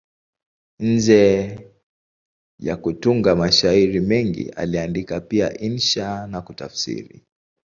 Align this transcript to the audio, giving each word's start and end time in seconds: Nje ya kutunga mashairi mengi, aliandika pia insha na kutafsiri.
Nje 0.79 1.23
ya 2.59 2.75
kutunga 2.77 3.35
mashairi 3.35 3.99
mengi, 3.99 4.49
aliandika 4.49 5.19
pia 5.19 5.57
insha 5.59 6.27
na 6.27 6.41
kutafsiri. 6.41 7.23